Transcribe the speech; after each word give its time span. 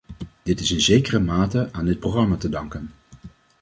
Dit 0.43 0.59
is 0.59 0.71
in 0.71 0.81
zekere 0.81 1.19
mate 1.19 1.69
aan 1.71 1.85
dit 1.85 1.99
programma 1.99 2.35
te 2.35 2.49
danken. 2.49 2.89